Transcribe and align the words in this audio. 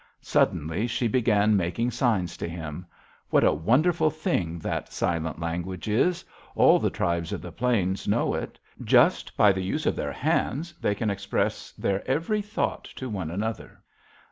Suddenly 0.23 0.87
she 0.87 1.07
began 1.07 1.55
making 1.55 1.91
signs 1.91 2.35
to 2.37 2.49
him. 2.49 2.87
What 3.29 3.43
a 3.43 3.51
wonderful 3.53 4.09
thing 4.09 4.57
that 4.57 4.91
silent 4.91 5.39
language 5.39 5.87
is! 5.87 6.25
All 6.55 6.79
the 6.79 6.89
tribes 6.89 7.31
of 7.31 7.39
the 7.39 7.51
plains 7.51 8.07
know 8.07 8.33
it. 8.33 8.57
Just 8.83 9.37
by 9.37 9.51
the 9.51 9.61
use 9.63 9.85
of 9.85 9.95
their 9.95 10.11
hands 10.11 10.73
they 10.81 10.95
can 10.95 11.11
express 11.11 11.71
their 11.73 12.03
every 12.09 12.41
thought 12.41 12.85
to 12.95 13.09
one 13.09 13.29
another. 13.29 13.79